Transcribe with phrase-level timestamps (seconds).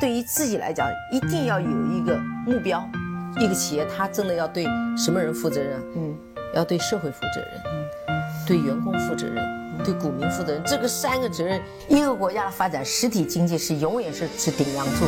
[0.00, 2.82] 对于自己来讲，一定要有一个目标。
[3.38, 4.64] 一个企业，它真的要对
[4.96, 5.78] 什么人负责任？
[5.94, 6.16] 嗯，
[6.54, 8.16] 要对社会负责任，嗯，
[8.46, 9.44] 对员工负责任，
[9.84, 10.62] 对股民负责任。
[10.64, 15.04] 这个三个责任，一个国家的发展，实体经济是永远是是顶梁柱。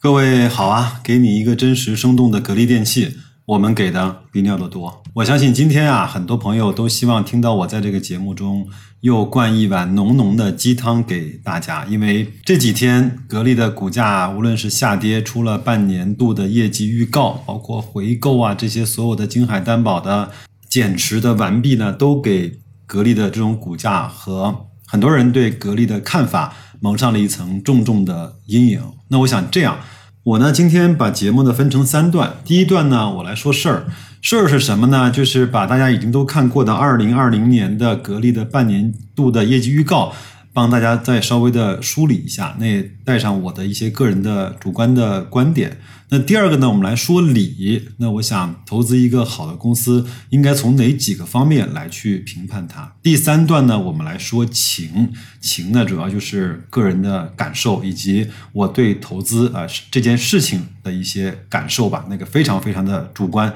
[0.00, 3.18] 各位好啊，给你一个真实生动的格力电器。
[3.44, 8.68] 我们给的比尿的多，我相信今天啊，很多朋友都希望听到我在这个节目中
[9.02, 20.30] 又灌一碗浓浓的鸡汤给大家，因为这几天格力的股价无论是下跌，出了半年度的业绩预告，包括回购啊这些所有的金海担保的
[20.68, 28.80] 减持的完毕呢，都给格力的这种股价和很多人对格力的看法蒙上了一层重重的阴影。
[29.08, 29.80] 那我想这样。
[30.22, 32.34] 我呢，今天把节目呢分成三段。
[32.44, 33.86] 第一段呢，我来说事儿。
[34.22, 35.10] 事儿是什么呢？
[35.10, 40.14] 就是把大家已经都看过的二零二零年的格力的半年度的业绩预告。
[40.54, 45.78] 帮大家再稍微的梳理一下，那带上我的一些个人的主观的观点。
[46.10, 47.88] 那第二个呢，我们来说理。
[47.96, 52.92] 那我想投资一个好的公司，应该从哪几个方面来去评判它？
[53.02, 55.10] 第三段呢，我们来说情。
[55.40, 62.04] 情呢，主要就是个人的感受，以及我对投资啊这件事情的一些感受吧。
[62.10, 63.50] 那个非常非常的主观，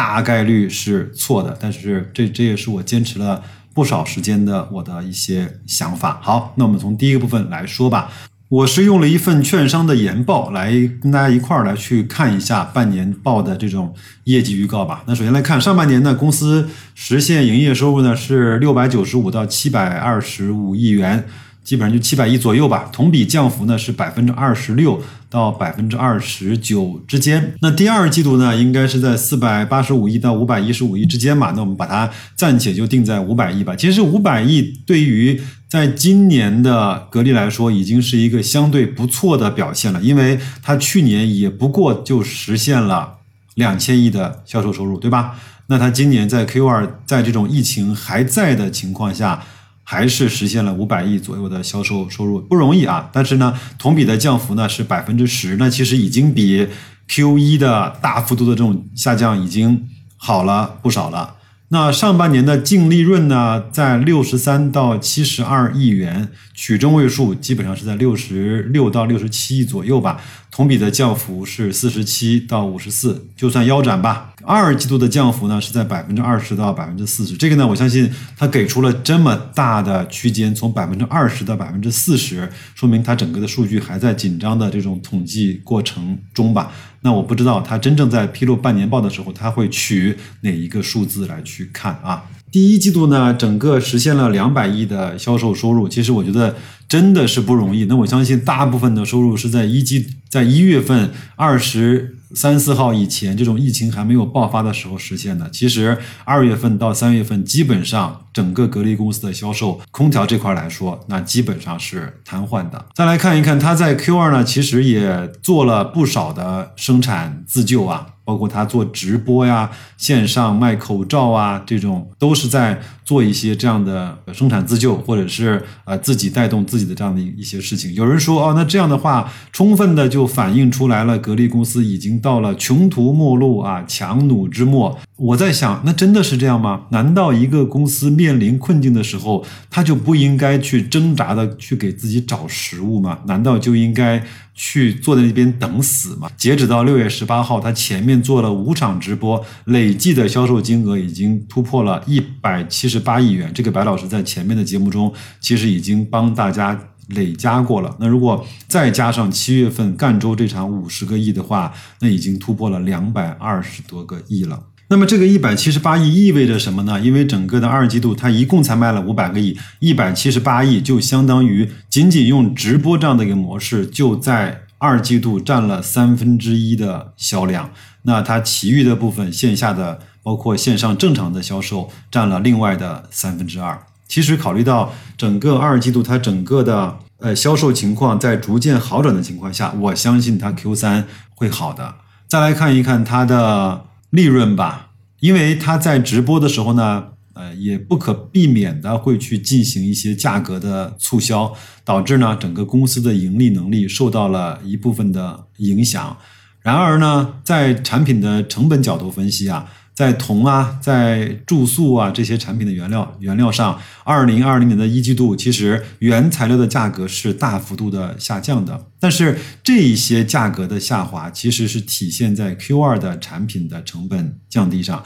[0.00, 3.42] 大概率是错的，但是这这也是我坚持了。
[3.74, 6.18] 不少时间的我的一些想法。
[6.22, 8.10] 好，那我们从第一个部分来说吧。
[8.48, 15.04] 我是用了一份券商的研报来跟大家一块儿来去看一下半年报的这种业绩预告吧。
[15.06, 21.26] 那首先来看上半年呢，公司实现营业收入呢是六百九十五到七百二十五亿元。
[21.62, 27.54] 基本上就七百亿左右吧，同比降幅呢是百分之二十六到百分之二十九之间。
[27.62, 31.52] 那第二季度呢，应该是在四百八十五亿到五百一十五亿之间嘛。
[31.54, 33.76] 那我们把它暂且就定在五百亿吧。
[33.76, 43.18] 其实五百亿对于在今年的格力来说，已经是一个相对不错的表现了，因为它去年也不过就实现了
[43.54, 45.38] 两千亿的销售收入，对吧？
[45.68, 49.44] 那它今年在 Q 二，在这种疫情还在的情况下。
[49.90, 53.10] 还是实现了五百亿左右的销售收入，不容易啊！
[53.12, 56.68] 但是呢，同比的降幅呢是百分之十，那其实已经比
[57.08, 61.34] Q 一的大幅度的这种下降已经好了不少了。
[61.70, 70.20] 那上半年的净利润呢，在六十三到七十二亿元，取中位数基本上是在六十六到六十七亿左右吧。
[70.52, 74.29] 同比的降幅是四十七到五十四，就算腰斩吧。
[74.52, 86.72] 二季度的降幅呢是在百分之二十到百分之四十，这个呢，我相信它给出了这么大的区间，从百分之二十到百分之四十，说明它整个的数据还在紧张的这种统计过程中吧。
[87.02, 92.24] 那我不知道它真正在披露半年报的时候，它会取哪一个数字来去看啊？
[92.50, 96.56] 第一季度呢，整个实现了两百亿的销售收入，其实我觉得
[96.88, 97.84] 真的是不容易。
[97.84, 102.16] 那我相信大部分的收入是在一季，在一月份二十。
[102.34, 105.48] 三四号以前，这种疫情还没有爆发的时候实现的。
[105.50, 112.86] 其实二月份到三月份，基本上整个格力公司的销售，空调这块来说，那基本上是瘫痪的。
[112.94, 118.06] 再来看一看，它在 Q 二呢，其实也做了不少的生产自救啊。
[118.30, 127.92] 包括他做直播呀、线上卖口罩啊，这种都是在做一些这样的生产自救，或者是呃自己带动自己的这样的一些事情。
[127.92, 134.96] 有人说哦，那这样的话，充分的就反映出来了，格力公司已经到了穷途末路啊、强弩之末。
[135.16, 136.82] 我在想，那真的是这样吗？
[136.90, 143.18] 难道一个公司面临困境的时候，他就不应该去挣扎的去给自己找食物吗？
[143.26, 144.22] 难道就应该？
[144.62, 146.30] 去坐在那边等死嘛？
[146.36, 153.50] 截止到六月十八号，他前面做了五场直播，累计的销售金额已经突破了一百七十八亿元。
[153.54, 155.10] 这个白老师在前面的节目中
[155.40, 156.78] 其实已经帮大家
[157.08, 157.96] 累加过了。
[157.98, 164.62] 那如果再加上七月份赣州这场五十个亿的话，那已经突破了两百二十多个亿了。
[164.92, 166.98] 那么这个一百七十八亿意味着什么呢？
[167.00, 177.70] 因为整个的二季度它一共才卖了五百个亿，一百七十八亿就相当于仅仅用直播这样的一个模式，就在二季度占了三分之一的销量。
[178.02, 183.80] 那它其余的部分线下的，包括线上正常的销售，占了另外的三分之二。
[184.08, 191.06] 其实考虑到整个二季度它整个的呃销售情况在逐渐好转的情况下，我相信它 Q 三
[191.36, 191.94] 会好的。
[192.26, 193.84] 再来看一看它的。
[194.10, 194.90] 利润吧，
[195.20, 197.04] 因为他在直播的时候呢，
[197.34, 201.54] 呃，也不可避免的会去进行一些价格的促销，
[201.84, 206.16] 导致呢整个公司的盈利能力受到了一部分的影响。
[206.62, 218.86] 然而呢，在产品的成本角度分析啊，在铜啊，在注塑啊这些产品的原料原料上，二零二零年的一季度，其实原材料的价格是大幅度的下降的。
[218.98, 225.04] 但是这一些价格的下滑，其实是体现在 Q 二的产品的成本降低上。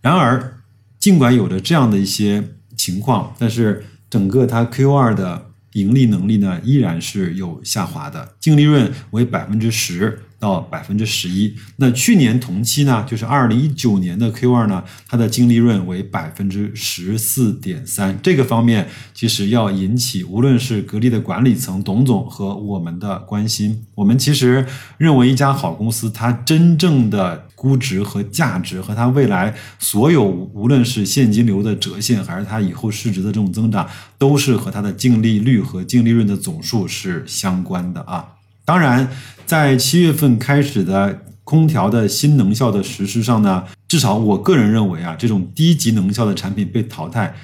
[0.00, 0.58] 然而，
[1.00, 2.44] 尽管有着这样的一些
[2.76, 10.20] 情况，但是整个它 Q 二的盈利能力呢，依然是有下滑的，净利润为百分之十。
[10.40, 23.84] 到百分之十一，那去年同期呢，就是二零一九年的 Q 二呢，它的净利润为百分之十四点三，这个方面其实要引起无论是格力的管理层董总和我们的关心。
[23.96, 24.64] 我们其实
[24.96, 38.24] 认为一家好公司，它真正的估值和价值和它未来所有无论是现金流的折现，还是它以后市值的这种增长，都是和它的净利率和净利润的总数是相关的啊。
[38.68, 39.08] 当然，
[39.46, 47.34] 在七月份开始的空调的新能效的实施上呢，至少我个人认为啊，这种低级能效的产品被淘汰，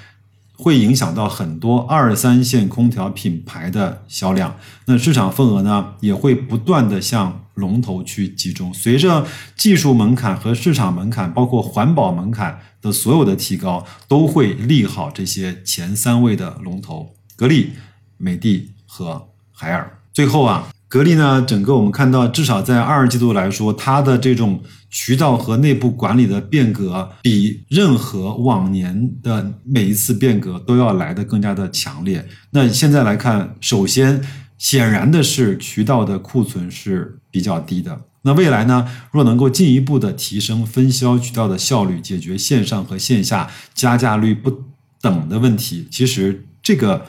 [0.59, 4.55] 会影响到很多二三线空调品牌的销量。
[4.85, 8.75] 那市场份额呢，也会不断的向龙头去集中。
[8.75, 9.27] 随着
[9.57, 17.71] 技术门槛和市场门槛，包括环保门槛的所有的提高，都会利好这些前三位的龙头：格力、
[18.19, 19.91] 美的和海尔。
[20.13, 20.69] 最后啊。
[20.95, 32.25] 格力呢，整个我们看到，至少在二季度来说，它的这种渠道和内部管理的变革，比任何往年的每一次变革都要来的更加的强烈。
[32.53, 34.23] 那现在来看，首先
[34.57, 38.03] 显然的是，渠道的库存是比较低的。
[38.23, 44.63] 那未来呢，若能够进一步的提升分销渠道的效率，解决线上和线下加价率不
[45.03, 47.05] 等的问题，其实这个。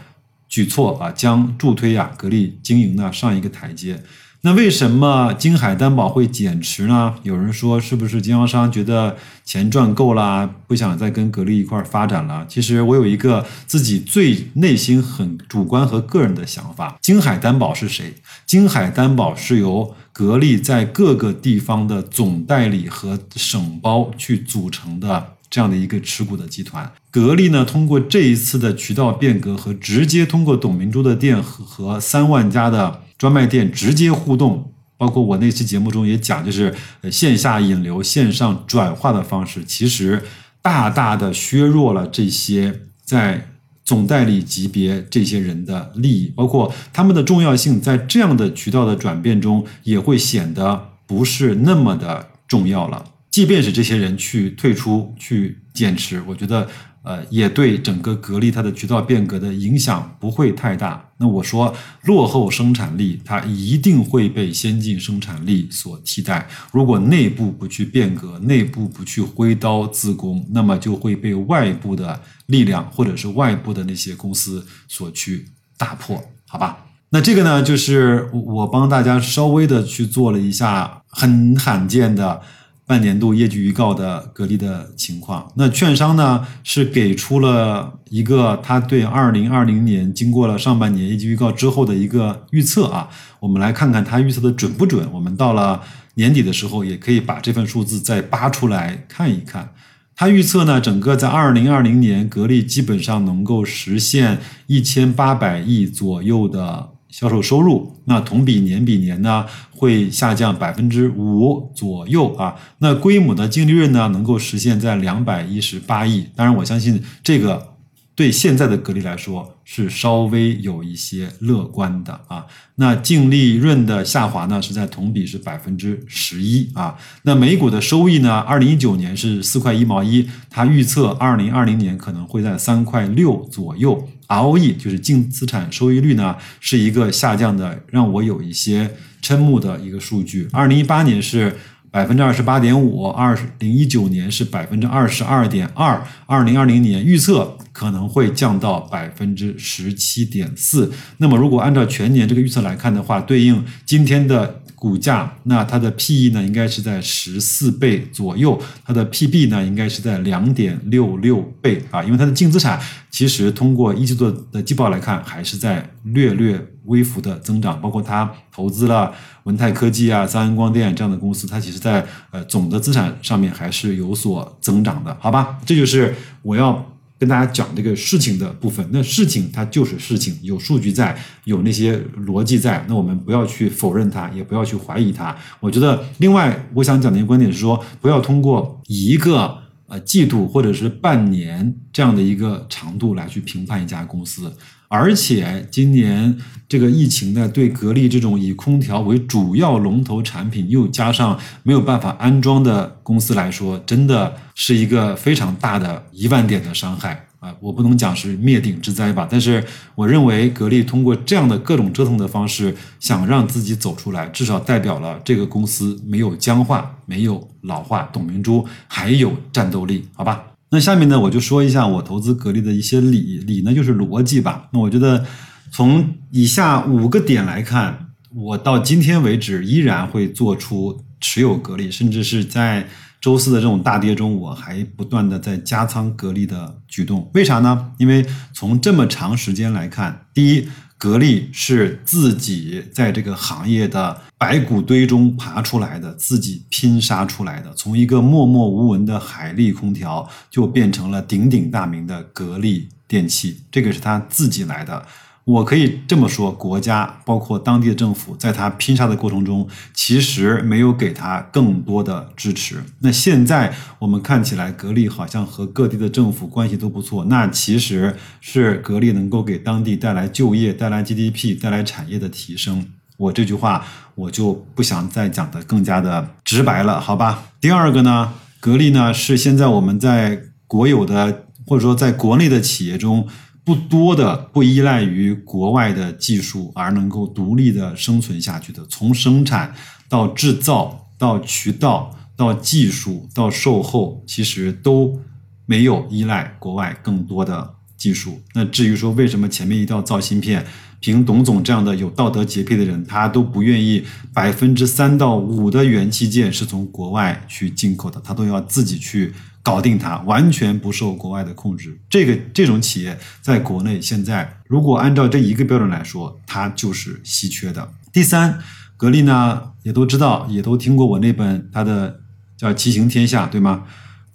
[0.55, 4.01] 举措啊，将助推啊格力经营呢上一个台阶。
[4.39, 7.15] 那为什么金海担保会减持呢？
[7.23, 12.45] 有人说是不是经销商觉得钱赚够了，不想再跟格力一块发展了？
[12.47, 16.97] 其实我有一个自己最内心很主观和个人的想法。
[17.01, 18.13] 金海担保是谁？
[18.45, 25.34] 金海担保是由格力在各个地方的总代理和省包去组成的。
[25.55, 36.75] 这样的一个持股的集团，格力呢，通过这一次的渠道变革和直接通过董明珠的店和和三万家的专卖店直接互动，包括我那期节目中也讲，就是
[37.09, 40.21] 线下引流、线上转化的方式，其实
[40.61, 43.47] 大大的削弱了这些在
[43.85, 53.05] 总代理级别这些人的利益，包括他们的重要性，在这样的渠道的转变中，也会显得不是那么的重要了。
[53.35, 56.65] 即便是这些人去退出、去减持，我觉得，
[57.03, 61.05] 呃，也对整个格力它的渠道变革的影响不会太大。
[61.17, 66.47] 那我说，落后生产力它一定会被先进生产力所替代。
[66.71, 75.45] 如果内部不去变革，内部不去挥刀自宫，那么就会被外部的力量或者是外部的那些公司所去
[75.77, 76.85] 打破，好吧？
[77.09, 82.41] 那这个呢，就是我帮大家稍微的去做了一下很罕见的。
[82.87, 93.09] 半年度业绩预告的格力的情况，那券商呢是给出了一个他对二零二零年经过了上半年业绩预告之后的一个预测啊，
[93.39, 95.09] 我们来看看他预测的准不准。
[95.11, 95.81] 我们到了
[96.13, 99.67] 年底的时候，也可以把这份数字再扒出来看一看。
[100.15, 106.94] 他预测呢，整个在二零二零年，格力基本上能够实现一千八百亿左右的。
[107.17, 112.53] 销售收入，那同比年比年呢会下降百分之五左右啊。
[112.79, 116.25] 那规模的净利润呢能够实现在两百一十八亿。
[116.35, 117.71] 当然，我相信这个。
[118.17, 122.45] 对现在的格力来说是稍微有一些乐观的啊，
[122.75, 138.91] 那净利润的下滑呢是在同比是百分之十一啊，那每股的收益呢，二零一九年是四块一毛一，它预测二零二零年可能会在三块六左右，ROE 就是净资产收益率呢是一个下降的，让我有一些
[139.21, 141.55] 瞠目的一个数据，二零一八年是。
[141.91, 150.91] 百分之二十八点五，二零一九年是百分之二十二点二，二零二零年预测可能会降到百分之十七点四。
[151.19, 169.11] 那么，如果按照全年这个预测来看的话，对应今天的股价，那它的 P/E 呢，应该是在十四倍左右，它的 P/B 呢，应该是在两点六六倍啊，因为它的净资产其实通过一季度的季报来看，还是在略略微幅的增长，包括它投资了。
[169.45, 175.57] 文泰科技啊，三安光电这样的公司，它其实在呃总的资产上面还是有所增长的，好吧？
[175.65, 176.13] 这就是
[176.43, 176.83] 我要
[177.17, 178.87] 跟大家讲这个事情的部分。
[178.91, 185.35] 那事情它就是事情，有数据在，有那些逻辑在，那我们不要去否认它，也不要去怀疑它。
[185.59, 189.57] 我觉得，另外我想讲的一个观点是说，不要通过一个
[189.87, 194.51] 呃季度或者是半年这样的一个长度来去评判一家公司。
[194.87, 196.37] 而且今年
[196.67, 207.53] 这个疫情呢，对格力这种以空调为主要龙头产品，又加上没有办法安装的公司来说，真的是一个非常大的一万点的伤害啊！
[207.59, 209.63] 我不能讲是灭顶之灾吧，但是
[209.95, 220.43] 我认为格力通过这样的各种折腾的方式，想让自己走出来，至少代表了这个公司没有僵化，没有老化，董明珠还有战斗力，好吧？
[220.75, 224.67] 那下面呢，我就说一下我投资格力的一些理理呢，就是逻辑吧。
[224.73, 225.25] 那我觉得
[225.71, 232.85] 从以下五个点来看，我到今天为止依然会做出持有格力，甚至是在
[233.21, 237.31] 周四的这种大跌中，我还不断的在加仓格力的举动。
[237.33, 237.93] 为啥呢？
[237.97, 240.67] 因为从这么长时间来看，第一。
[240.97, 247.73] 格力是自己在这个行业的白骨堆中爬出来的，自己拼杀出来的。
[247.73, 255.05] 从一个默默无闻的海力空调，就变成了鼎鼎大名的格力电器，这个是他自己来的。
[255.45, 262.83] 我可以这么说，国家包括当地的政府，在他拼杀的过程中，其实没有给他更多的支持。
[263.01, 272.83] 那现在我们看起来，格力好像和各地的政府关系都不错，那其实是格力能够给当地带来就业、带来 GDP、带来产业的提升。
[273.17, 273.85] 我这句话
[274.15, 277.51] 我就不想再讲的更加的直白了，好吧？
[277.61, 283.27] 第二个呢，格力呢是现在我们在国有的或者说在国内的企业中。
[283.65, 289.73] 不多的不依赖于国外的技术而能够独立的生存下去的，从生产
[290.07, 295.19] 到制造到渠道到技术到售后，其实都
[295.65, 298.39] 没有依赖国外更多的技术。
[298.53, 300.63] 那至于说为什么前面一定要造芯片，
[300.99, 309.33] 凭董总这样的有道德洁癖的人，他都不愿意百分之三到五的元器件是从国外去进口的，他都要自己去。
[309.65, 311.99] 搞定它，完全不受国外的控制。
[312.07, 317.91] 这个这种企业在国内现在，如果按照这一个标准来说，它就是稀缺的。
[318.13, 318.59] 第三，
[318.95, 322.21] 格力呢也都知道，也都听过我那本它的
[322.55, 323.85] 叫《骑行天下》，对吗？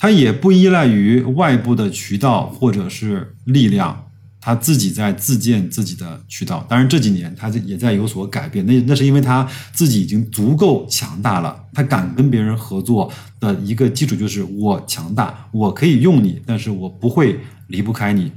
[0.01, 4.10] 它也不依赖于外部的渠道或者是力量。
[4.41, 8.65] 他自己在自建自己的渠道，当然这几年他也在有所改变。
[8.65, 18.33] 那那是因为他自己已经足够强大了，他敢跟别人合作的一个基础就是我强大，我可以用你，但是我不会离不开你。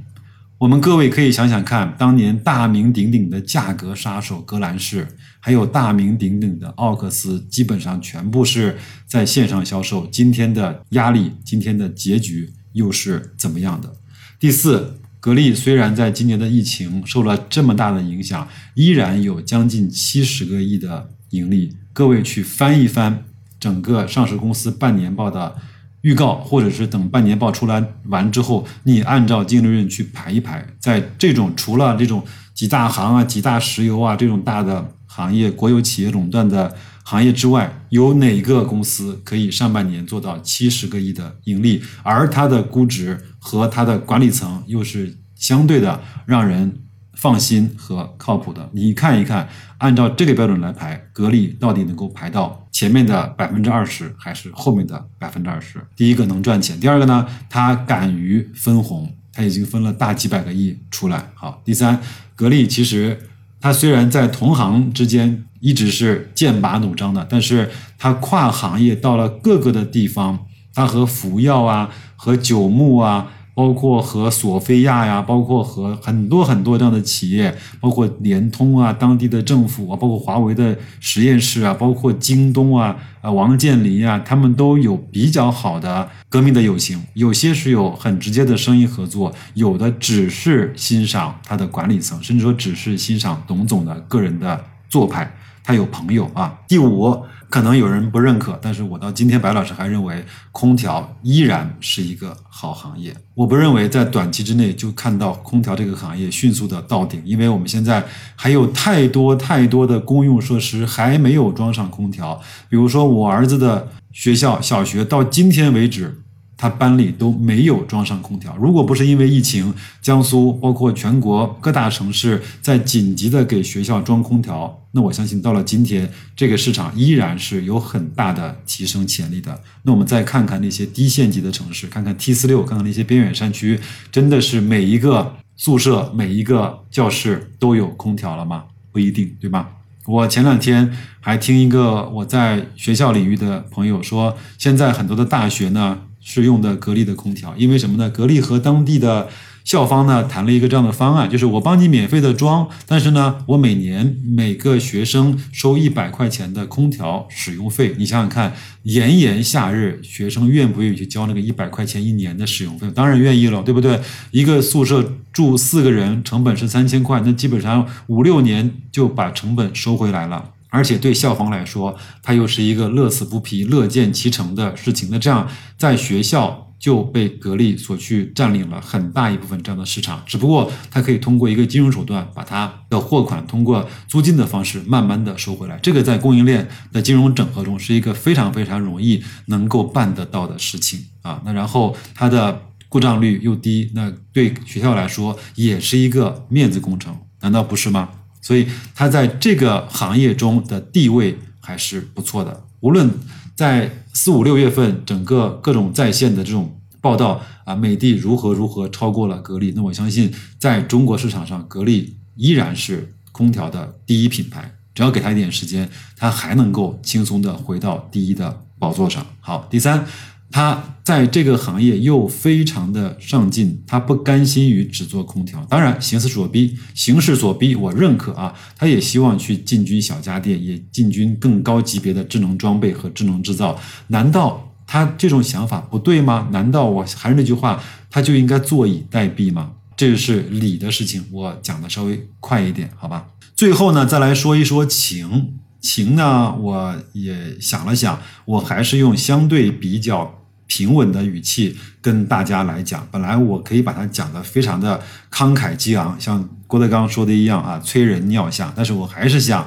[0.58, 5.08] 我们各位可以想想看，当年大名鼎鼎的价格杀手格兰仕，
[5.40, 10.06] 还有大名鼎鼎的奥克斯，基本上全部是在线上销售。
[10.12, 13.90] 今天的压力，今天的结局又是怎么样的？
[14.38, 15.00] 第四。
[15.24, 21.74] 格力虽然在今年的疫情受了这么大的影响，依然有将近七十个亿的盈利。
[21.94, 23.24] 各位去翻一翻
[23.58, 25.56] 整个上市公司半年报的
[26.02, 36.76] 预告，或者是等半年报出来完之后，你按照净利润去排一排，在这种除了这种几大行啊、几大石油啊这种大的行业国有企业垄断的。
[37.06, 46.80] 行业之外有哪个公司可以上半年做到七十个亿的盈利，而它的估值和它的管理层又是相对的让人
[47.12, 48.70] 放心和靠谱的？
[48.72, 49.46] 你看一看，
[49.76, 55.78] 按照这个标准来排，格力到底能够排到前面的百分之二十，还是后面的百分之二十？
[55.94, 61.30] 第一个能赚钱，第二个呢，它敢于分红，它已经分了大几百个亿出来。
[61.34, 62.00] 好，第三，
[62.34, 63.28] 格力其实
[63.60, 65.44] 它虽然在同行之间。
[65.64, 87.02] 一直是剑拔弩张的，但是它跨行业到了各个的地方，它和福耀啊、和九牧啊，包括和索菲亚呀，包括和很多很多这样的企业，包括联通啊、当地的政府啊，包括华为的实验室啊，包括京东啊、啊王健林啊，他们都有比较好的革命的友情。
[87.14, 95.34] 有些是有很直接的生意合作，有的只是欣赏他的管理层，甚至说只是欣赏董总的个人的做派。
[95.64, 96.60] 他有朋友啊。
[96.68, 103.12] 第五，可能有人不认可，但是我到今天，白老师还认为空调依然是一个好行业。
[103.34, 108.04] 我不认为在短期之内就看到空调这个行业迅速的到顶，因为我们现在
[108.36, 112.40] 还有太多太多的公用设施还没有装上空调。
[112.68, 116.20] 比如说我儿子的学校小学，到今天为止。
[116.56, 118.56] 他班里都没有装上空调。
[118.56, 129.60] 如果不是因为疫情，江苏包括全国各大城市在紧急的给学校装空调，那我相信到了今天，这个市场依然是有很大的提升潜力的。
[129.82, 133.80] 那我们再看看那些低县级的城市，看看 T 四六，看看那些边远山区，
[134.12, 138.64] 真的是每一个宿舍、每一个教室都有空调了吗？
[138.92, 139.70] 不一定，对吧？
[140.06, 145.98] 我前两天还听一个我在学校领域的朋友说，现在很多的大学呢。
[146.24, 148.10] 是用的格力的空调，因为什么呢？
[148.10, 149.28] 格力和当地的
[149.62, 157.94] 校方呢谈了一个这样的方案，就是我帮你免费的装，但是呢，我每年每个学生收一百块钱的空调使用费。
[157.98, 158.54] 你想想看，
[158.84, 162.90] 炎炎夏日，学生愿不愿意去交那个一百块钱一年的使用费？
[162.94, 164.00] 当然愿意了，对不对？
[164.30, 170.50] 一个宿舍住四个人，成本是三千块，那基本上五六年就把成本收回来了。
[170.74, 175.08] 而且对校方来说，它又是一个乐此不疲、乐见其成的事情。
[175.12, 180.20] 那这样在学校就被格力所去占领了很大一部分这样的市场。
[180.26, 185.78] 只不过它可以通过一个金融手段，把它的货款通过租金的方式慢慢的收回来。
[185.80, 191.40] 这个在供应链的金融整合中是一个非常非常容易能够办得到的事情啊。
[191.44, 198.08] 那然后它的故障率又低，那对学校来说也是一个面子工程，难道不是吗？
[198.44, 202.62] 所以它在这个行业中的地位还是不错的。
[202.80, 203.10] 无论
[203.56, 214.70] 在四五六月份，整个各种在线的这种报道啊，美的如何如何超过了格力，那我相信在中国市场上，格力依然是空调的第一品牌。
[214.94, 219.26] 只要给他一点时间，他还能够轻松的回到第一的宝座上。
[219.40, 220.06] 好，第三。
[220.54, 225.60] 他在这个行业又非常的上进，他不甘心于只做空调。
[225.68, 228.54] 当然，形势所逼，形势所逼，我认可啊。
[228.78, 233.76] 他也希望去进军小家电，也进军更高级别的智能装备和智能制造。
[234.06, 236.46] 难道他这种想法不对吗？
[236.52, 239.72] 难道我还是那句话，他就应该坐以待毙吗？
[239.96, 243.26] 这是理的事情，我讲的稍微快一点，好吧？
[243.56, 250.42] 最后呢，再来说一说情情呢，我也想了想，我还是用相对比较。
[250.66, 258.72] 平稳的语气跟大家来讲，本来我可以把它讲的非常的慷慨激昂，像郭德纲说的一样啊，催人尿下。
[258.74, 259.66] 但是我还是想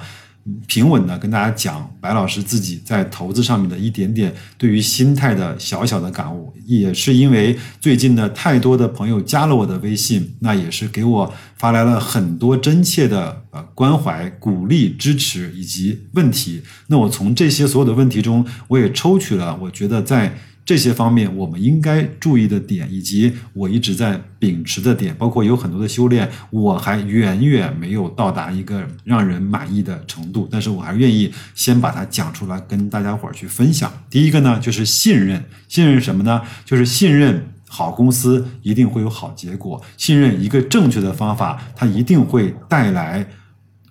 [0.65, 16.61] 平稳的跟大家讲白老师自己在投资上面的一点点对于心态的小小的感悟，也是因为最近呢太多的朋友加了我的微信，那也是给我发来了很多真切的呃关怀、鼓励、支持以及问题。
[16.87, 33.89] 那我从这些所有的问题中，我也抽取了我觉得在这些方面我们应该注意的点，以及我一直在秉持的点，包括有很多的修炼，我还远远没有到达一个让人满意的程度，但是我还是愿意先把它讲出来，跟大家伙儿去分享。
[34.09, 36.41] 第一个呢，就是信任，信任什么呢？
[36.65, 43.25] 就是信任好公司一定会有好结果，信任一个正确的方法，它一定会带来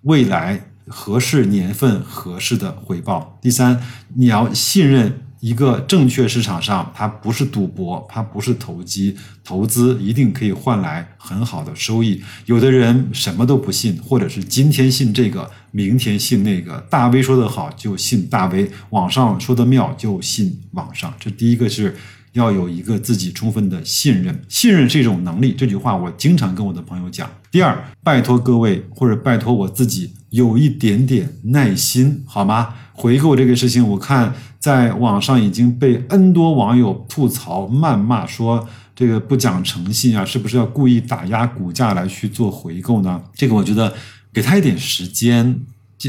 [0.03, 3.39] 未来合适年份合适的回报。
[3.41, 3.81] 第三，
[4.15, 5.23] 你要信任。
[5.46, 12.20] 一个正确市场上，它不是赌博，它不是投机，投资一定可以换来很好的收益。
[12.46, 16.85] 有的人什么都不信，或者是今天信这个，明天信那个。
[16.90, 21.14] 大 V 说的好就信大 V，网上说的妙就信网上。
[21.20, 21.94] 这第一个是
[22.37, 25.55] 要有一个自己充分的信任，信任是一种能力。
[25.57, 27.29] 这句话我经常跟我的朋友讲。
[27.51, 32.75] 第二，拜托各位或者拜托我自己有一点点耐心，好吗？
[32.92, 43.22] 回购这个事情，我看在网上已经被 N 多网友吐槽、谩骂，说这个不讲诚信啊，是不是要故意打压股价来去做回购呢？
[43.35, 43.92] 这个我觉得
[44.33, 45.61] 给他一点时间，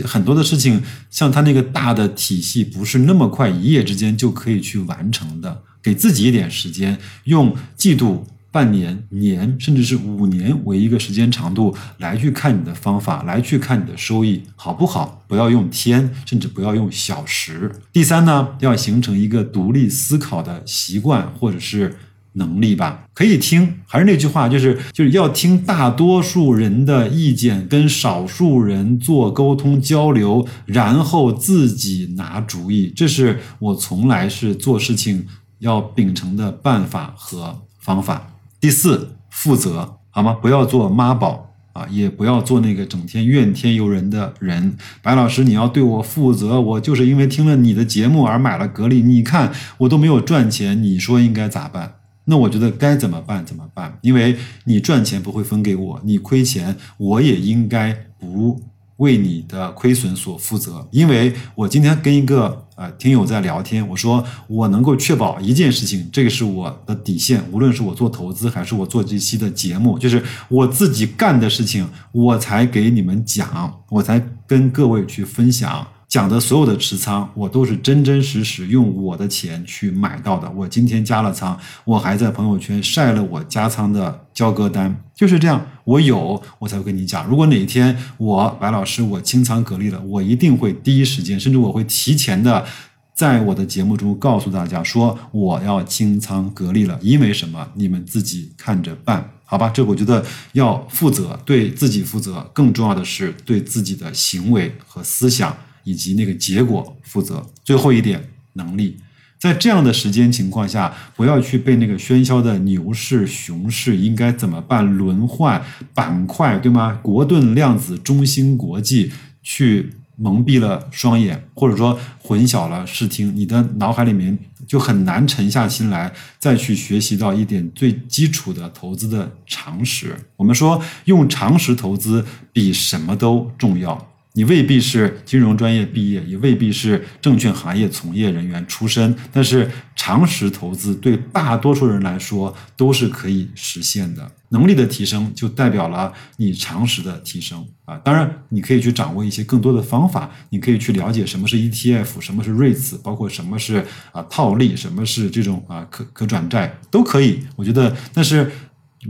[0.03, 8.27] 很多的事情像他那个大的体系，不是那么快一夜之间就可以去完成的，给自己一点时间，用季度。
[8.49, 15.23] 半年、年，甚至是五年为一个时间长度来去看你的方法，来去看你的收益好不好？
[15.27, 17.71] 不要用天，甚至不要用小时。
[17.93, 21.97] 第三呢，要形成一个独立思考的习惯或者是
[22.33, 23.03] 能力吧。
[23.13, 32.91] 可以听，还是那句话，就是就是要听大多数人的意见，跟少数人做沟通交流，然后自己拿主意。
[32.95, 35.27] 这是我从来是做事情
[35.59, 38.33] 要秉承的办法和方法。
[38.59, 40.33] 第四，负责好吗？
[40.33, 44.75] 不要做妈宝啊，也不要做那个整天怨天尤人的人。
[45.01, 46.59] 白老师，你要对我负责。
[46.59, 51.95] 我就是因为听了你的节目而买了格力，你看我都没有赚钱，你说应该咋办？
[52.25, 53.99] 那我觉得该怎么办怎么办？
[54.01, 58.61] 因为你赚钱不会分给我，你亏钱我也应该不。
[58.97, 75.87] 为你的亏损所负责，因为我今天跟一个呃听友在聊天，我说我能够确保一件事情，这个是我的底线，无论是我做投资还是我做这期的节目，就是我自己干的事情，我才给你们讲，我才跟各位去分享。
[76.07, 80.49] 讲的所有的持仓，我都是真真实实用我的钱去买到的。
[80.51, 85.65] 我今天加了仓，我还在朋友圈晒了我加仓的交割单，就是这样。
[85.83, 87.27] 我有，我才会跟你讲。
[87.27, 92.65] 如果哪一天我白老师我清仓格力了，我一定会第一时间，甚至我会提前的
[93.13, 97.67] 在我的节目中告诉大家说我要清仓格力了，因为什么？
[97.73, 99.69] 你们自己看着办，好吧？
[99.69, 105.55] 这我觉得要负责，对自己负责，更重要的是对自己的行为和思想
[105.87, 107.41] 以及那个结果负责。
[107.63, 108.21] 最后一点，
[108.53, 108.97] 能力。
[109.39, 116.99] 在这样的时间情况下，不要去被那个喧嚣的牛市、熊市应该怎么办、轮换板块，对吗？
[117.01, 130.15] 国盾、量子、中芯国际去蒙蔽了双眼，或者说混淆了视听，你的脑海里面就很难沉下心来，再去学习到一点最基础的投资的常识。
[130.35, 134.07] 我们说，用常识投资比什么都重要。
[134.37, 144.31] 你未必是金融专业毕业，也未必是证券行业从业人员出身，但是常识投资对大多数人来说都是可以实现的。
[144.49, 147.97] 能力的提升就代表了你常识的提升啊！
[147.97, 157.39] 当然，你可以去掌握一些更多的方法，你可以去了解什么是 ETF，什么是 REITs，包括什么是啊套利，什么是这种啊可可转债都可以。
[157.55, 158.51] 我觉得，但是。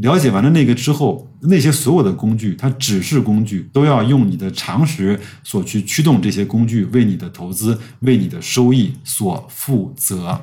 [0.01, 10.39] 了解完了那个之后，那些所有的工具，它只是工具，都要用你的常识所去驱动这些工具，为你的投资、为你的收益所负责，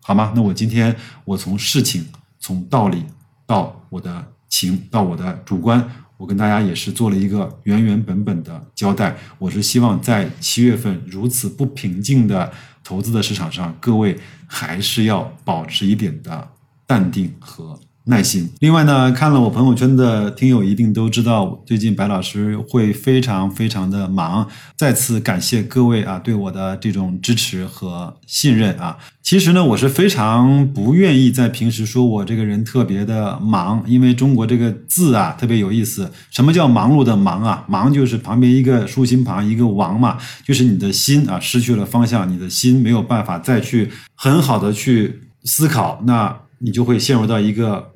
[0.00, 0.32] 好吗？
[0.34, 2.06] 那我今天我从事情、
[2.38, 3.04] 从道理
[3.46, 9.16] 到我的情，到我的主观，我跟大家也是做了一个原原本本的交代。
[9.38, 12.50] 我是希望在七月份如此不平静的
[12.84, 16.48] 投资的市场上，各位还是要保持一点的
[16.86, 17.78] 淡定和。
[18.06, 18.50] 耐心。
[18.60, 24.46] 另外呢，看了我朋友圈的听友一定都知道，最近白老师会非常非常的忙。
[24.76, 28.98] 再次感谢各位啊，对我的这种支持和信任啊。
[29.22, 36.10] 其实呢，我是非常不愿意在平时说我这个人特别的忙，因为中国这个字啊特别有意思。
[36.30, 37.64] 什么叫忙碌的忙啊？
[37.66, 47.93] 忙就是旁边一个竖心旁一个王嘛，就是你的心啊失去了方向，你的心没有办法再去很好的去思考，那你就会陷入到一个。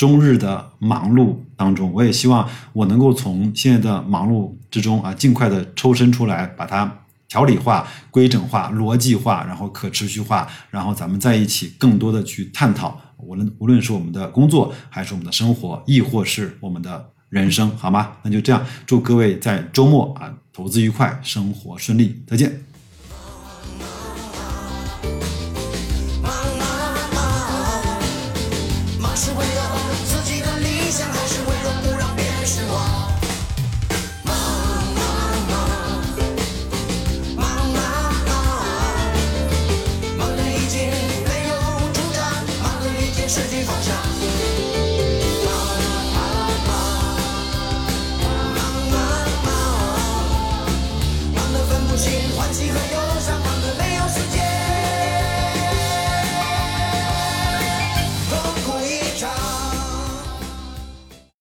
[0.00, 6.90] 终日的忙碌当中，我也希望我能够从现在的忙碌之中啊，尽快的抽身出来，把它
[7.28, 18.12] 条理化、规整化、逻辑化，然后可持续化，然后咱们在一起更多的去探讨，无论无论是我们的工作，还是我们的生活，亦或是我们的人生，好吗？
[18.22, 22.69] 那就这样，祝各位在周末啊，投资愉快，生活顺利，再见。